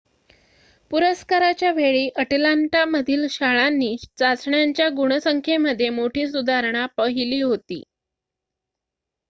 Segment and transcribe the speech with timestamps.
[0.91, 7.81] पुरस्काराच्या वेळी अटलांटामधील शाळांनी चाचण्यांच्या गुणसंख्येमध्ये मोठी सुधारणा पहिली होती